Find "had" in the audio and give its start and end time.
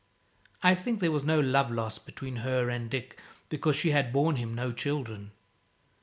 3.91-4.11